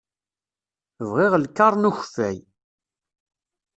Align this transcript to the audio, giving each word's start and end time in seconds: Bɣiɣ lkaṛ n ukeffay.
Bɣiɣ 1.09 1.33
lkaṛ 1.43 1.73
n 1.77 1.89
ukeffay. 1.89 2.37